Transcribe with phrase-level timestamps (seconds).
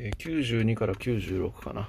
[0.00, 1.88] えー92から96かな。